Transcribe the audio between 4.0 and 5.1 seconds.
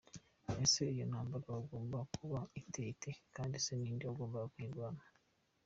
wagombaga kuyirwana.